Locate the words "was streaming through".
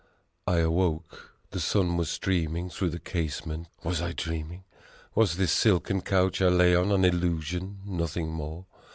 1.95-2.89